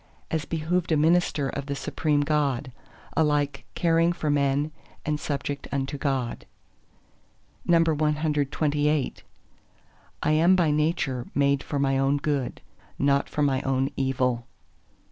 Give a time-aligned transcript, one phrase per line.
[0.31, 2.71] As behoved a minister of the Supreme God,
[3.15, 4.71] alike caring for men
[5.05, 6.47] and subject unto God.
[7.69, 9.21] CXXIX
[10.23, 12.61] I am by Nature made for my own good;
[12.97, 14.47] not for my own evil.